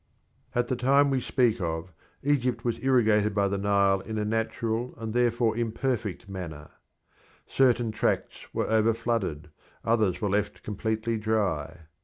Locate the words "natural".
4.25-4.95